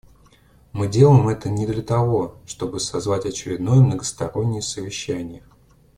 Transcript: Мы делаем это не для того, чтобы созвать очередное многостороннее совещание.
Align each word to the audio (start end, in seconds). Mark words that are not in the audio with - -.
Мы 0.73 0.87
делаем 0.87 1.27
это 1.29 1.47
не 1.51 1.67
для 1.67 1.83
того, 1.83 2.33
чтобы 2.47 2.79
созвать 2.79 3.27
очередное 3.27 3.81
многостороннее 3.81 4.63
совещание. 4.63 5.43